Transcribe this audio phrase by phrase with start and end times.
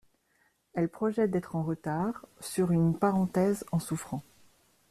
[0.73, 4.23] Elles projettent d'être en retard sur une parenthèse en souffrant.